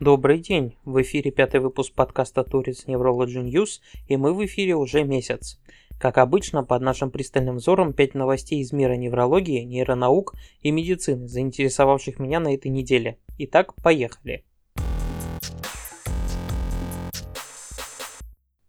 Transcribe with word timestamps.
Добрый 0.00 0.38
день! 0.38 0.76
В 0.84 1.02
эфире 1.02 1.32
пятый 1.32 1.58
выпуск 1.58 1.92
подкаста 1.92 2.42
Tourist 2.42 2.86
Neurology 2.86 3.42
News, 3.42 3.80
и 4.06 4.16
мы 4.16 4.32
в 4.32 4.46
эфире 4.46 4.76
уже 4.76 5.02
месяц. 5.02 5.58
Как 5.98 6.18
обычно, 6.18 6.62
под 6.62 6.82
нашим 6.82 7.10
пристальным 7.10 7.56
взором 7.56 7.92
5 7.92 8.14
новостей 8.14 8.60
из 8.60 8.70
мира 8.70 8.92
неврологии, 8.92 9.64
нейронаук 9.64 10.34
и 10.62 10.70
медицины, 10.70 11.26
заинтересовавших 11.26 12.20
меня 12.20 12.38
на 12.38 12.54
этой 12.54 12.68
неделе. 12.68 13.18
Итак, 13.38 13.74
поехали! 13.82 14.44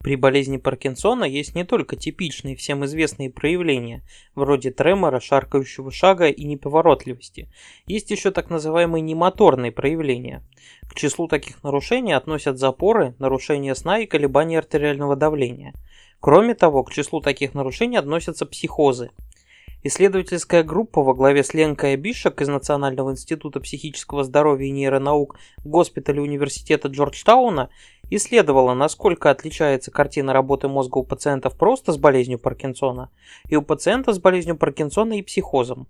При 0.10 0.16
болезни 0.16 0.58
Паркинсона 0.58 1.24
есть 1.24 1.54
не 1.54 1.66
только 1.66 1.96
типичные 1.96 2.56
всем 2.56 2.84
известные 2.84 3.30
проявления, 3.30 4.02
вроде 4.34 4.72
тремора, 4.72 5.20
шаркающего 5.20 5.92
шага 5.92 6.30
и 6.30 6.46
неповоротливости. 6.46 7.48
Есть 7.86 8.10
еще 8.10 8.32
так 8.32 8.50
называемые 8.50 9.04
немоторные 9.04 9.72
проявления. 9.72 10.44
К 10.90 10.96
числу 10.96 11.28
таких 11.28 11.62
нарушений 11.62 12.14
относят 12.14 12.58
запоры, 12.58 13.14
нарушение 13.20 13.76
сна 13.76 14.00
и 14.00 14.08
колебания 14.08 14.58
артериального 14.58 15.16
давления. 15.16 15.76
Кроме 16.20 16.56
того, 16.56 16.84
к 16.84 16.92
числу 16.92 17.22
таких 17.22 17.54
нарушений 17.54 17.98
относятся 17.98 18.48
психозы. 18.48 19.12
Исследовательская 19.82 20.64
группа 20.64 21.02
во 21.02 21.14
главе 21.14 21.42
с 21.42 21.54
Ленкой 21.54 21.94
Абишек 21.94 22.42
из 22.42 22.50
Национального 22.50 23.12
института 23.12 23.62
психического 23.62 24.26
здоровья 24.26 24.68
и 24.68 24.72
нейронаук 24.72 25.38
госпиталя 25.64 26.22
университета 26.22 26.90
Джорджтауна 26.90 27.70
исследовала, 28.10 28.74
насколько 28.74 29.32
отличается 29.32 29.90
картина 29.90 30.34
работы 30.34 30.68
мозга 30.68 30.98
у 30.98 31.04
пациентов 31.04 31.58
просто 31.58 31.94
с 31.94 31.98
болезнью 31.98 32.40
Паркинсона 32.40 33.10
и 33.48 33.56
у 33.56 33.62
пациента 33.62 34.12
с 34.12 34.20
болезнью 34.20 34.58
Паркинсона 34.58 35.18
и 35.18 35.22
психозом. 35.22 35.88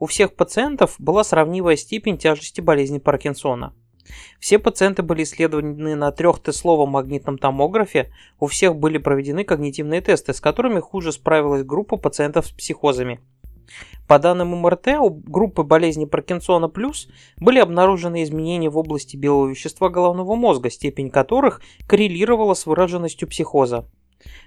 У 0.00 0.06
всех 0.06 0.34
пациентов 0.34 0.96
была 0.98 1.22
сравнивая 1.22 1.76
степень 1.76 2.18
тяжести 2.18 2.60
болезни 2.60 2.98
Паркинсона– 2.98 3.72
все 4.40 4.58
пациенты 4.58 5.02
были 5.02 5.22
исследованы 5.22 5.94
на 5.94 6.10
трехтесловом 6.12 6.90
магнитном 6.90 7.38
томографе, 7.38 8.12
у 8.38 8.46
всех 8.46 8.76
были 8.76 8.98
проведены 8.98 9.44
когнитивные 9.44 10.00
тесты, 10.00 10.32
с 10.32 10.40
которыми 10.40 10.80
хуже 10.80 11.12
справилась 11.12 11.64
группа 11.64 11.96
пациентов 11.96 12.46
с 12.46 12.50
психозами. 12.50 13.20
По 14.06 14.18
данным 14.20 14.56
МРТ, 14.60 14.88
у 15.00 15.10
группы 15.10 15.64
болезни 15.64 16.04
Паркинсона 16.04 16.68
плюс 16.68 17.08
были 17.38 17.58
обнаружены 17.58 18.22
изменения 18.22 18.70
в 18.70 18.78
области 18.78 19.16
белого 19.16 19.48
вещества 19.48 19.88
головного 19.88 20.36
мозга, 20.36 20.70
степень 20.70 21.10
которых 21.10 21.60
коррелировала 21.88 22.54
с 22.54 22.66
выраженностью 22.66 23.28
психоза. 23.28 23.88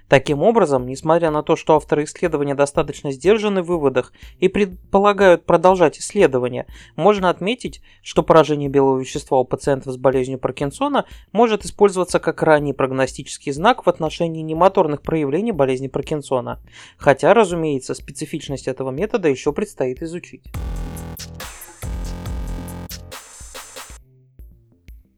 Таким 0.08 0.42
образом, 0.42 0.86
несмотря 0.86 1.30
на 1.30 1.42
то, 1.42 1.56
что 1.56 1.76
авторы 1.76 2.04
исследования 2.04 2.54
достаточно 2.54 3.12
сдержаны 3.12 3.62
в 3.62 3.66
выводах 3.66 4.12
и 4.38 4.48
предполагают 4.48 5.44
продолжать 5.44 5.98
исследования, 5.98 6.66
можно 6.96 7.30
отметить, 7.30 7.80
что 8.02 8.22
поражение 8.22 8.68
белого 8.68 8.98
вещества 8.98 9.38
у 9.38 9.44
пациентов 9.44 9.92
с 9.92 9.96
болезнью 9.96 10.38
Паркинсона 10.38 11.04
может 11.32 11.64
использоваться 11.64 12.18
как 12.18 12.42
ранний 12.42 12.72
прогностический 12.72 13.52
знак 13.52 13.86
в 13.86 13.88
отношении 13.88 14.42
немоторных 14.42 15.02
проявлений 15.02 15.52
болезни 15.52 15.88
Паркинсона, 15.88 16.60
хотя, 16.96 17.32
разумеется, 17.34 17.94
специфичность 17.94 18.68
этого 18.68 18.90
метода 18.90 19.28
еще 19.28 19.52
предстоит 19.52 20.02
изучить. 20.02 20.44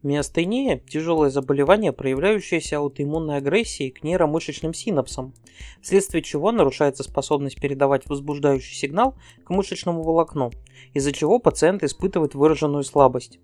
Миостения– 0.02 0.78
тяжелое 0.88 1.30
заболевание, 1.30 1.92
проявляющееся 1.92 2.78
аутоиммунной 2.78 3.36
агрессией 3.36 3.92
к 3.92 4.02
нейромышечным 4.02 4.74
синапсам, 4.74 5.32
вследствие 5.80 6.24
чего 6.24 6.50
нарушается 6.50 7.04
способность 7.04 7.60
передавать 7.60 8.08
возбуждающий 8.08 8.74
сигнал 8.74 9.14
к 9.44 9.50
мышечному 9.50 10.02
волокну, 10.02 10.50
из-за 10.92 11.12
чего 11.12 11.38
пациент 11.38 11.84
испытывает 11.84 12.34
выраженную 12.34 12.82
слабость. 12.82 13.38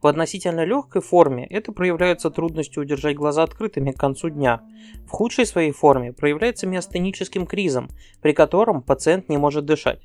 В 0.00 0.06
относительно 0.06 0.64
легкой 0.64 1.02
форме 1.02 1.46
это 1.46 1.72
проявляется 1.72 2.30
трудностью 2.30 2.84
удержать 2.84 3.14
глаза 3.14 3.42
открытыми 3.42 3.90
к 3.90 3.98
концу 3.98 4.30
дня. 4.30 4.62
В 5.06 5.10
худшей 5.10 5.44
своей 5.44 5.72
форме 5.72 6.14
проявляется 6.14 6.66
миостеническим 6.66 7.46
кризом, 7.46 7.90
при 8.22 8.32
котором 8.32 8.80
пациент 8.80 9.28
не 9.28 9.36
может 9.36 9.66
дышать. 9.66 10.00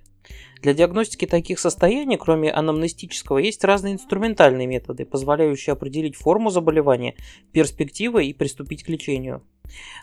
Для 0.62 0.74
диагностики 0.74 1.26
таких 1.26 1.60
состояний, 1.60 2.18
кроме 2.18 2.52
анамнестического, 2.52 3.38
есть 3.38 3.64
разные 3.64 3.94
инструментальные 3.94 4.68
методы, 4.68 5.06
позволяющие 5.06 5.74
определить 5.74 6.16
форму 6.16 6.50
заболевания, 6.50 7.16
перспективы 7.52 8.26
и 8.26 8.34
приступить 8.34 8.84
к 8.84 8.90
лечению. 8.90 9.44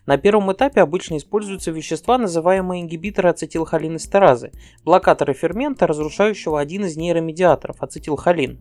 На 0.06 0.18
первом 0.18 0.52
этапе 0.52 0.80
обычно 0.80 1.16
используются 1.16 1.70
вещества, 1.70 2.18
называемые 2.18 2.82
ингибиторы 2.82 3.30
ацетилхолинэстеразы, 3.30 4.52
блокаторы 4.84 5.32
фермента, 5.32 5.86
разрушающего 5.86 6.60
один 6.60 6.84
из 6.84 6.96
нейромедиаторов– 6.96 7.76
ацетилхолин. 7.82 8.60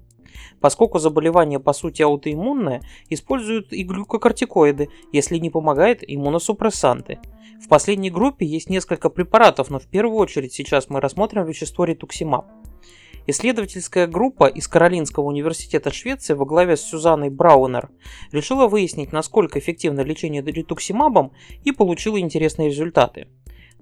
Поскольку 0.62 1.00
заболевание 1.00 1.59
по 1.59 1.74
сути 1.74 2.02
аутоиммунное, 2.02 2.81
используют 3.09 3.72
и 3.74 3.84
глюкокортикоиды, 3.84 4.90
если 5.12 5.38
не 5.38 5.50
помогает 5.50 6.03
иммуносупрессанты. 6.06 7.20
В 7.64 7.68
последней 7.68 8.09
группе 8.09 8.46
есть 8.46 8.69
несколько 8.69 9.09
препаратов, 9.09 9.69
но 9.69 9.80
в 9.80 9.88
первую 9.88 10.18
очередь 10.18 10.53
сейчас 10.53 10.90
мы 10.90 11.02
рассмотрим 11.02 11.46
вещество 11.46 11.86
ритуксимаб. 11.86 12.46
Исследовательская 13.28 14.08
группа 14.08 14.48
из 14.48 14.68
Каролинского 14.68 15.25
университета 15.25 15.94
Швеции 15.94 16.34
во 16.34 16.46
главе 16.46 16.75
с 16.75 16.81
Сюзанной 16.81 17.30
Браунер 17.30 17.90
решила 18.31 18.68
выяснить, 18.68 19.12
насколько 19.12 19.59
эффективно 19.59 20.02
лечение 20.02 20.42
ритуксимабом 20.42 21.34
и 21.64 21.72
получила 21.72 22.19
интересные 22.19 22.69
результаты. 22.69 23.28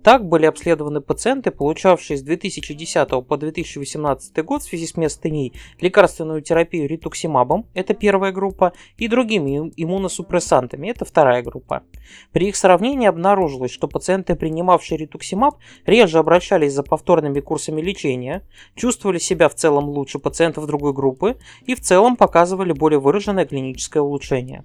Так 0.08 0.26
были 0.26 0.46
обследованы 0.46 1.02
пациенты, 1.02 1.52
получавшие 1.52 2.16
с 2.16 2.22
2010 2.22 3.10
по 3.28 3.36
2018 3.36 4.46
год 4.46 4.62
в 4.62 4.66
связи 4.66 4.88
с 4.88 4.96
местной 4.96 5.52
лекарственную 5.82 6.42
терапию 6.42 6.88
ритуксимабом, 6.88 7.68
это 7.74 7.94
первая 7.94 8.32
группа, 8.32 8.72
и 8.96 9.10
другими 9.10 9.70
иммуносупрессантами, 9.76 10.88
это 10.88 11.04
вторая 11.04 11.44
группа. 11.44 11.84
При 12.32 12.48
их 12.48 12.56
сравнении 12.56 13.06
обнаружилось, 13.06 13.72
что 13.72 13.90
пациенты, 13.90 14.38
принимавшие 14.38 14.98
ритуксимаб, 14.98 15.58
реже 15.86 16.20
обращались 16.20 16.72
за 16.72 16.84
повторными 16.84 17.42
курсами 17.42 17.82
лечения, 17.82 18.48
чувствовали 18.76 19.18
себя 19.18 19.50
в 19.50 19.56
целом 19.56 19.90
лучше 19.90 20.20
пациентов 20.20 20.68
другой 20.68 20.94
группы 20.94 21.36
и 21.66 21.76
в 21.76 21.82
целом 21.82 22.16
показывали 22.16 22.72
более 22.72 23.02
выраженное 23.02 23.46
клиническое 23.46 24.02
улучшение. 24.02 24.64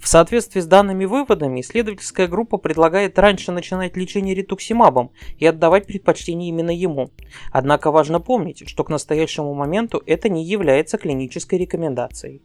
В 0.00 0.08
соответствии 0.08 0.60
с 0.60 0.66
данными 0.66 1.04
выводами, 1.04 1.60
исследовательская 1.60 2.28
группа 2.28 2.58
предлагает 2.58 3.18
раньше 3.18 3.52
начинать 3.52 3.96
лечение 3.96 4.34
ритуксимабом 4.34 5.10
и 5.38 5.46
отдавать 5.46 5.86
предпочтение 5.86 6.48
именно 6.50 6.70
ему. 6.70 7.10
Однако 7.50 7.90
важно 7.90 8.20
помнить, 8.20 8.68
что 8.68 8.84
к 8.84 8.88
настоящему 8.88 9.54
моменту 9.54 10.02
это 10.06 10.28
не 10.28 10.44
является 10.44 10.98
клинической 10.98 11.58
рекомендацией. 11.58 12.42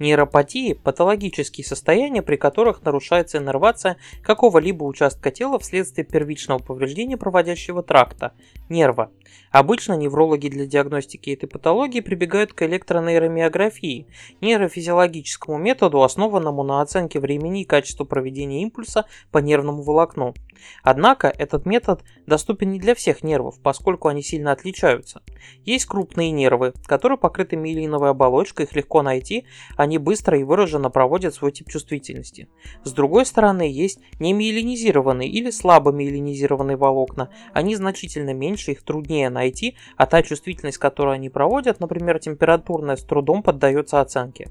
Нейропатии– 0.00 0.72
патологические 0.84 1.64
состояния, 1.64 2.20
при 2.20 2.34
которых 2.34 2.82
нарушается 2.82 3.38
иннервация 3.38 3.96
какого-либо 4.22 4.82
участка 4.82 5.30
тела 5.30 5.60
вследствие 5.60 6.04
первичного 6.04 6.58
повреждения 6.58 7.16
проводящего 7.16 7.82
тракта– 7.82 8.32
нерва. 8.68 9.12
Обычно 9.52 9.92
неврологи 9.92 10.48
для 10.48 10.66
диагностики 10.66 11.30
этой 11.30 11.46
патологии 11.46 12.00
прибегают 12.00 12.52
к 12.52 12.62
электронейромиографии– 12.62 14.08
нейрофизиологическому 14.40 15.58
методу, 15.58 16.02
основанному 16.02 16.64
на 16.64 16.80
оценке 16.80 17.20
времени 17.20 17.62
и 17.62 17.64
качества 17.64 18.04
проведения 18.04 18.62
импульса 18.62 19.04
по 19.30 19.38
нервному 19.38 19.82
волокну. 19.82 20.34
Однако 20.82 21.28
этот 21.28 21.66
метод 21.66 22.02
доступен 22.26 22.70
не 22.70 22.78
для 22.78 22.94
всех 22.94 23.22
нервов, 23.22 23.60
поскольку 23.62 24.08
они 24.08 24.22
сильно 24.22 24.52
отличаются. 24.52 25.22
Есть 25.64 25.86
крупные 25.86 26.30
нервы, 26.30 26.72
которые 26.86 27.18
покрыты 27.18 27.56
миелиновой 27.56 28.10
оболочкой, 28.10 28.66
их 28.66 28.74
легко 28.74 29.02
найти, 29.02 29.46
они 29.76 29.98
быстро 29.98 30.38
и 30.38 30.42
выраженно 30.42 30.90
проводят 30.90 31.34
свой 31.34 31.52
тип 31.52 31.68
чувствительности. 31.68 32.48
С 32.82 32.92
другой 32.92 33.26
стороны, 33.26 33.62
есть 33.62 34.00
немиелинизированные 34.20 35.28
или 35.28 35.50
слабо 35.50 35.92
миелинизированные 35.92 36.76
волокна, 36.76 37.30
они 37.52 37.76
значительно 37.76 38.34
меньше, 38.34 38.72
их 38.72 38.82
труднее 38.82 39.30
найти, 39.30 39.76
а 39.96 40.06
та 40.06 40.22
чувствительность, 40.22 40.78
которую 40.78 41.14
они 41.14 41.28
проводят, 41.28 41.80
например, 41.80 42.18
температурная, 42.18 42.96
с 42.96 43.04
трудом 43.04 43.42
поддается 43.42 44.00
оценке. 44.00 44.50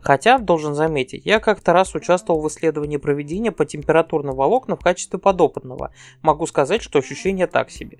Хотя, 0.00 0.38
должен 0.38 0.74
заметить, 0.74 1.26
я 1.26 1.40
как-то 1.40 1.72
раз 1.72 1.94
участвовал 1.94 2.40
в 2.40 2.48
исследовании 2.48 2.96
проведения 2.96 3.52
по 3.52 3.64
температурным 3.64 4.34
волокнам 4.34 4.78
в 4.78 4.82
качестве 4.82 5.18
подопытного. 5.18 5.92
Могу 6.22 6.46
сказать, 6.46 6.82
что 6.82 6.98
ощущение 6.98 7.46
так 7.46 7.70
себе. 7.70 7.98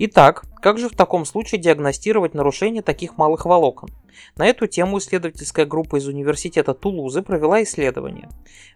Итак, 0.00 0.44
как 0.62 0.78
же 0.78 0.88
в 0.88 0.94
таком 0.94 1.24
случае 1.24 1.60
диагностировать 1.60 2.34
нарушение 2.34 2.82
таких 2.82 3.18
малых 3.18 3.44
волокон? 3.44 3.90
На 4.36 4.46
эту 4.46 4.66
тему 4.66 4.98
исследовательская 4.98 5.66
группа 5.66 5.96
из 5.96 6.06
университета 6.06 6.74
Тулузы 6.74 7.22
провела 7.22 7.62
исследование. 7.62 8.28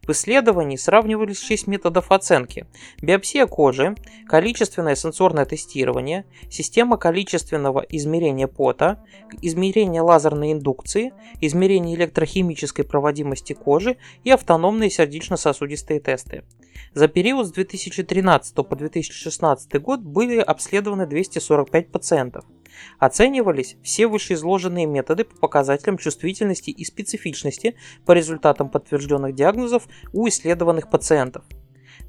В 0.03 0.11
исследовании 0.11 0.77
сравнивались 0.77 1.41
6 1.41 1.67
методов 1.67 2.11
оценки. 2.11 2.67
Биопсия 3.01 3.47
кожи, 3.47 3.95
количественное 4.27 4.95
сенсорное 4.95 5.45
тестирование, 5.45 6.25
система 6.51 6.97
количественного 6.97 7.81
измерения 7.89 8.47
пота, 8.47 9.05
измерение 9.41 10.03
лазерной 10.03 10.53
индукции, 10.53 11.13
измерение 11.41 11.97
электрохимической 11.97 12.85
проводимости 12.85 13.53
кожи 13.53 13.97
и 14.25 14.31
автономные 14.31 14.91
сердечно-сосудистые 14.91 16.01
тесты. 16.01 16.45
За 16.95 17.09
период 17.09 17.47
с 17.47 17.53
2013 17.53 18.55
по 18.55 18.77
2016 18.77 19.81
год 19.81 20.01
были 20.01 20.39
обследованы 20.39 21.07
245 21.07 21.91
пациентов. 21.91 22.45
Оценивались 22.99 23.77
все 23.83 24.07
вышеизложенные 24.07 24.87
методы 24.87 25.25
по 25.25 25.37
показателям 25.37 25.99
чувствительности 25.99 26.71
и 26.71 26.85
специфичности 26.85 27.77
по 28.05 28.13
результатам 28.13 28.69
подтвержденных 28.69 29.35
диагнозов 29.35 29.89
у 30.13 30.29
исследованных 30.29 30.91
пациентов. 30.91 31.45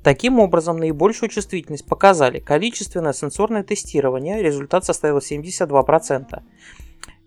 Таким 0.03 0.39
образом, 0.39 0.77
наибольшую 0.77 1.29
чувствительность 1.29 1.85
показали 1.85 2.39
количественное 2.39 3.13
сенсорное 3.13 3.63
тестирование, 3.63 4.43
результат 4.43 4.83
составил 4.83 5.19
72%, 5.19 6.41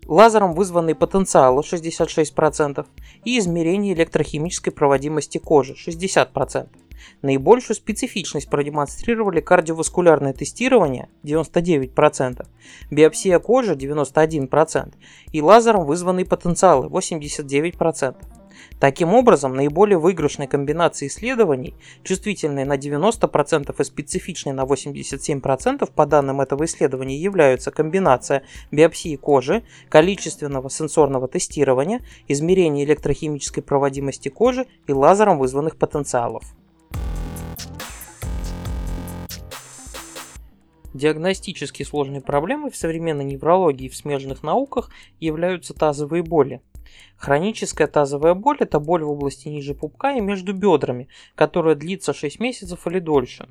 лазером 0.05 0.53
вызванный 0.53 0.93
потенциал 0.93 1.59
66% 1.59 2.85
и 3.25 3.39
измерение 3.39 3.93
электрохимической 3.93 4.71
проводимости 4.71 5.39
кожи 5.39 5.73
60%. 5.73 6.67
Наибольшую 7.21 7.75
специфичность 7.75 8.49
продемонстрировали 8.49 9.41
кардиоваскулярное 9.41 10.33
тестирование 10.33 11.09
99%, 11.23 12.47
биопсия 12.91 13.39
кожи 13.39 13.75
91% 13.75 14.93
и 15.31 15.41
лазером 15.41 15.85
вызванные 15.85 16.25
потенциалы 16.25 16.87
89%. 16.87 18.15
Таким 18.79 19.13
образом, 19.13 19.55
наиболее 19.55 19.97
выигрышной 19.97 20.47
комбинацией 20.47 21.09
исследований, 21.09 21.73
чувствительной 22.03 22.63
на 22.63 22.77
90% 22.77 23.75
и 23.77 23.83
специфичной 23.83 24.53
на 24.53 24.65
87% 24.65 25.91
по 25.91 26.05
данным 26.05 26.41
этого 26.41 26.65
исследования 26.65 27.17
являются 27.17 27.71
комбинация 27.71 28.43
биопсии 28.71 29.15
кожи, 29.15 29.63
количественного 29.89 30.69
сенсорного 30.69 31.27
тестирования, 31.27 32.01
измерения 32.27 32.83
электрохимической 32.83 33.63
проводимости 33.63 34.29
кожи 34.29 34.67
и 34.85 34.93
лазером 34.93 35.39
вызванных 35.39 35.77
потенциалов. 35.77 36.43
Диагностически 40.97 41.83
сложной 41.83 42.21
проблемой 42.21 42.71
в 42.71 42.75
современной 42.75 43.23
неврологии 43.23 43.85
и 43.85 43.89
в 43.89 43.95
смежных 43.95 44.41
науках 44.41 44.89
являются 45.19 45.75
тазовые 45.75 46.23
боли. 46.23 46.59
Хроническая 47.17 47.87
тазовая 47.87 48.33
боль– 48.35 48.57
это 48.59 48.79
боль 48.79 49.03
в 49.03 49.09
области 49.09 49.47
ниже 49.47 49.73
пупка 49.73 50.13
и 50.13 50.21
между 50.21 50.53
бедрами, 50.53 51.09
которая 51.35 51.75
длится 51.75 52.13
6 52.13 52.39
месяцев 52.39 52.85
или 52.85 52.99
дольше. 52.99 53.49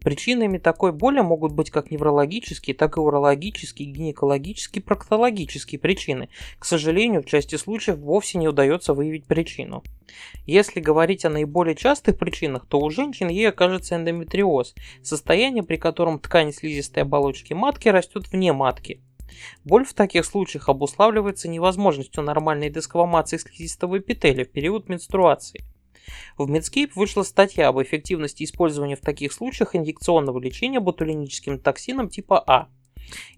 Причинами 0.00 0.58
такой 0.58 0.92
боли 0.92 1.20
могут 1.20 1.52
быть 1.52 1.70
как 1.70 1.90
неврологические, 1.90 2.76
так 2.76 2.96
и 2.96 3.00
урологические, 3.00 3.90
гинекологические, 3.90 4.82
проктологические 4.82 5.78
причины. 5.78 6.28
К 6.58 6.64
сожалению, 6.64 7.22
в 7.22 7.26
части 7.26 7.56
случаев 7.56 7.98
вовсе 7.98 8.38
не 8.38 8.48
удается 8.48 8.94
выявить 8.94 9.26
причину. 9.26 9.82
Если 10.44 10.80
говорить 10.80 11.24
о 11.24 11.30
наиболее 11.30 11.74
частых 11.74 12.18
причинах, 12.18 12.66
то 12.66 12.78
у 12.80 12.90
женщин 12.90 13.28
ей 13.28 13.48
окажется 13.48 13.96
эндометриоз, 13.96 14.74
состояние, 15.02 15.64
при 15.64 15.76
котором 15.76 16.18
ткань 16.18 16.52
слизистой 16.52 17.02
оболочки 17.02 17.52
матки 17.52 17.88
растет 17.88 18.28
вне 18.28 18.52
матки. 18.52 19.00
Боль 19.64 19.84
в 19.84 19.94
таких 19.94 20.24
случаях 20.24 20.68
обуславливается 20.68 21.48
невозможностью 21.48 22.22
нормальной 22.22 22.70
десквамации 22.70 23.36
слизистого 23.36 23.98
эпителия 23.98 24.44
в 24.44 24.50
период 24.50 24.88
менструации. 24.88 25.64
В 26.38 26.50
Medscape 26.50 26.92
вышла 26.94 27.22
статья 27.22 27.68
об 27.68 27.80
эффективности 27.82 28.44
использования 28.44 28.96
в 28.96 29.00
таких 29.00 29.32
случаях 29.32 29.74
инъекционного 29.74 30.38
лечения 30.38 30.80
ботулиническим 30.80 31.58
токсином 31.58 32.08
типа 32.08 32.42
А. 32.46 32.68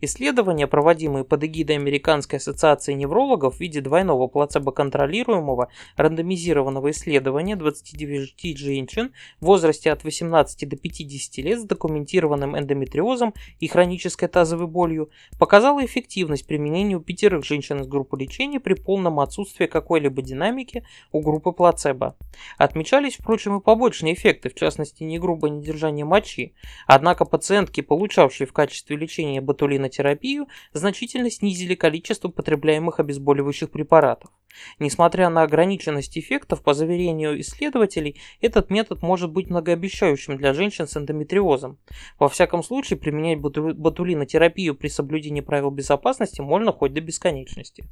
Исследования, 0.00 0.66
проводимые 0.66 1.24
под 1.24 1.44
эгидой 1.44 1.76
Американской 1.76 2.38
ассоциации 2.38 2.92
неврологов 2.92 3.56
в 3.56 3.60
виде 3.60 3.80
двойного 3.80 4.26
плацебо-контролируемого 4.28 5.68
рандомизированного 5.96 6.90
исследования 6.90 7.56
29 7.56 8.58
женщин 8.58 9.12
в 9.40 9.46
возрасте 9.46 9.90
от 9.90 10.04
18 10.04 10.68
до 10.68 10.76
50 10.76 11.44
лет 11.44 11.60
с 11.60 11.64
документированным 11.64 12.58
эндометриозом 12.58 13.34
и 13.60 13.66
хронической 13.68 14.28
тазовой 14.28 14.66
болью, 14.66 15.10
показало 15.38 15.84
эффективность 15.84 16.46
применения 16.46 16.96
у 16.96 17.00
пятерых 17.00 17.44
женщин 17.44 17.80
из 17.80 17.86
группы 17.86 18.18
лечения 18.18 18.60
при 18.60 18.74
полном 18.74 19.20
отсутствии 19.20 19.66
какой-либо 19.66 20.22
динамики 20.22 20.84
у 21.12 21.20
группы 21.20 21.52
плацебо. 21.52 22.16
Отмечались, 22.56 23.16
впрочем, 23.16 23.58
и 23.58 23.62
побочные 23.62 24.14
эффекты, 24.14 24.48
в 24.48 24.54
частности, 24.54 25.02
не 25.02 25.18
грубое 25.18 25.50
недержание 25.50 26.04
мочи. 26.04 26.54
Однако 26.86 27.24
пациентки, 27.24 27.80
получавшие 27.80 28.46
в 28.46 28.52
качестве 28.52 28.96
лечения 28.96 29.40
ботулинотерапию, 29.58 30.46
значительно 30.72 31.30
снизили 31.30 31.74
количество 31.74 32.28
потребляемых 32.28 33.00
обезболивающих 33.00 33.70
препаратов. 33.70 34.30
Несмотря 34.78 35.28
на 35.30 35.42
ограниченность 35.42 36.16
эффектов, 36.16 36.62
по 36.62 36.74
заверению 36.74 37.40
исследователей, 37.40 38.20
этот 38.40 38.70
метод 38.70 39.02
может 39.02 39.30
быть 39.30 39.50
многообещающим 39.50 40.36
для 40.36 40.54
женщин 40.54 40.86
с 40.86 40.96
эндометриозом. 40.96 41.78
Во 42.18 42.28
всяком 42.28 42.62
случае, 42.62 42.98
применять 42.98 43.40
ботулинотерапию 43.40 44.74
при 44.74 44.88
соблюдении 44.88 45.40
правил 45.40 45.70
безопасности 45.70 46.40
можно 46.40 46.72
хоть 46.72 46.92
до 46.92 47.00
бесконечности. 47.00 47.84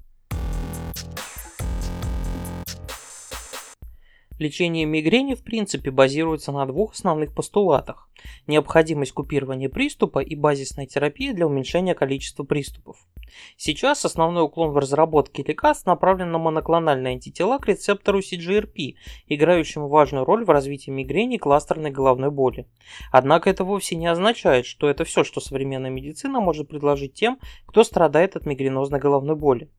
Лечение 4.39 4.85
мигрени 4.85 5.35
в 5.35 5.43
принципе 5.43 5.91
базируется 5.91 6.53
на 6.53 6.67
двух 6.67 6.93
основных 6.93 7.35
постулатах– 7.35 8.06
необходимость 8.47 9.13
купирования 9.13 9.69
приступа 9.69 10.21
и 10.21 10.35
базисная 10.35 10.87
терапия 10.87 11.33
для 11.33 11.47
уменьшения 11.47 11.95
количества 11.95 12.45
приступов. 12.45 12.97
Сейчас 13.57 14.05
основной 14.05 14.45
уклон 14.45 14.71
в 14.71 14.79
разработке 14.79 15.43
лекарств 15.43 15.87
направлен 15.87 16.31
на 16.31 16.39
моноклональные 16.39 17.15
антитела 17.15 17.59
к 17.59 17.67
рецептору 17.67 18.21
CGRP, 18.21 18.95
играющему 19.27 19.89
важную 19.89 20.25
роль 20.25 20.45
в 20.45 20.51
развитии 20.51 20.91
мигрени 20.91 21.37
и 21.37 21.39
кластерной 21.39 21.91
головной 21.91 22.31
боли. 22.31 22.67
Однако 23.11 23.51
это 23.51 23.65
вовсе 23.65 23.97
не 23.97 24.07
означает, 24.07 24.67
что 24.67 24.89
это 24.89 25.05
все, 25.05 25.25
что 25.25 25.41
современная 25.41 25.91
медицина 25.91 26.41
может 26.41 26.69
предложить 26.69 27.15
тем, 27.15 27.39
кто 27.67 27.85
страдает 27.85 28.37
от 28.37 28.47
мигренозной 28.47 29.01
головной 29.01 29.37
боли. 29.37 29.71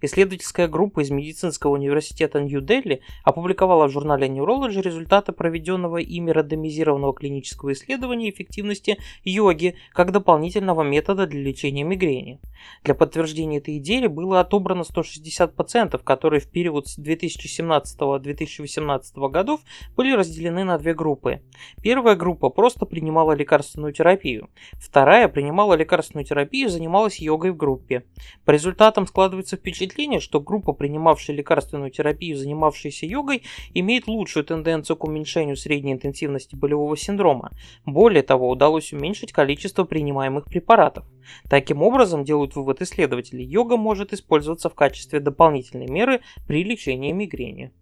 Исследовательская 0.00 0.68
группа 0.68 1.00
из 1.00 1.10
медицинского 1.10 1.72
университета 1.72 2.40
Нью-Дели 2.40 3.00
опубликовала 3.24 3.88
в 3.88 3.92
журнале 3.92 4.28
Neurology 4.28 4.80
результаты 4.82 5.32
проведенного 5.32 5.96
ими 5.98 6.30
рандомизированного 6.30 7.14
клинического 7.14 7.72
исследования 7.72 8.30
эффективности 8.30 8.98
йоги 9.24 9.76
как 9.92 10.12
дополнительного 10.12 10.82
метода 10.82 11.26
для 11.26 11.40
лечения 11.40 11.84
мигрени. 11.84 12.40
Для 12.84 12.94
подтверждения 12.94 13.58
этой 13.58 13.78
идеи 13.78 14.06
было 14.06 14.38
отобрано 14.40 14.84
160 14.84 15.54
пациентов, 15.54 16.04
которые 16.04 16.40
в 16.40 16.48
период 16.48 16.88
с 16.88 16.98
2017-2018 16.98 19.28
годов 19.30 19.60
были 19.96 20.14
разделены 20.14 20.64
на 20.64 20.78
две 20.78 20.94
группы. 20.94 21.42
Первая 21.82 22.16
группа 22.16 22.50
просто 22.50 22.86
принимала 22.86 23.32
лекарственную 23.32 23.92
терапию. 23.92 24.48
Вторая 24.74 25.28
принимала 25.28 25.74
лекарственную 25.74 26.24
терапию 26.24 26.68
и 26.68 26.70
занималась 26.70 27.20
йогой 27.20 27.50
в 27.50 27.56
группе. 27.56 28.04
По 28.44 28.50
результатам 28.50 29.06
складывается 29.06 29.56
впечатление, 29.56 29.71
впечатление, 29.72 30.20
что 30.20 30.40
группа, 30.40 30.72
принимавшая 30.72 31.36
лекарственную 31.36 31.90
терапию, 31.90 32.36
занимавшаяся 32.36 33.06
йогой, 33.06 33.42
имеет 33.74 34.06
лучшую 34.06 34.44
тенденцию 34.44 34.96
к 34.96 35.04
уменьшению 35.04 35.56
средней 35.56 35.92
интенсивности 35.92 36.54
болевого 36.54 36.96
синдрома. 36.96 37.50
Более 37.86 38.22
того, 38.22 38.50
удалось 38.50 38.92
уменьшить 38.92 39.32
количество 39.32 39.84
принимаемых 39.84 40.44
препаратов. 40.44 41.04
Таким 41.48 41.82
образом, 41.82 42.24
делают 42.24 42.54
вывод 42.54 42.82
исследователи, 42.82 43.42
йога 43.42 43.76
может 43.76 44.12
использоваться 44.12 44.68
в 44.68 44.74
качестве 44.74 45.20
дополнительной 45.20 45.86
меры 45.86 46.20
при 46.46 46.64
лечении 46.64 47.12
мигрени. 47.12 47.72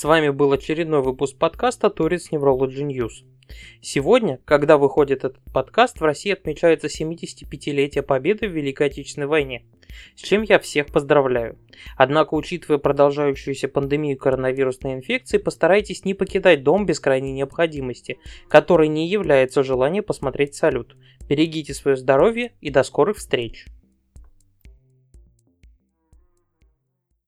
С 0.00 0.04
вами 0.04 0.30
был 0.30 0.50
очередной 0.50 1.02
выпуск 1.02 1.36
подкаста 1.36 1.90
Турец 1.90 2.30
Неврологи 2.30 2.80
News. 2.80 3.22
Сегодня, 3.82 4.40
когда 4.46 4.78
выходит 4.78 5.24
этот 5.24 5.44
подкаст, 5.52 6.00
в 6.00 6.04
России 6.04 6.32
отмечается 6.32 6.86
75-летие 6.86 8.00
победы 8.00 8.48
в 8.48 8.52
Великой 8.52 8.86
Отечественной 8.86 9.26
войне, 9.26 9.66
с 10.16 10.22
чем 10.22 10.40
я 10.40 10.58
всех 10.58 10.86
поздравляю. 10.86 11.58
Однако, 11.98 12.32
учитывая 12.32 12.78
продолжающуюся 12.78 13.68
пандемию 13.68 14.16
коронавирусной 14.16 14.94
инфекции, 14.94 15.36
постарайтесь 15.36 16.06
не 16.06 16.14
покидать 16.14 16.62
дом 16.62 16.86
без 16.86 16.98
крайней 16.98 17.34
необходимости, 17.34 18.16
которой 18.48 18.88
не 18.88 19.06
является 19.06 19.62
желание 19.62 20.00
посмотреть 20.00 20.54
салют. 20.54 20.96
Берегите 21.28 21.74
свое 21.74 21.98
здоровье 21.98 22.54
и 22.62 22.70
до 22.70 22.84
скорых 22.84 23.18
встреч! 23.18 23.66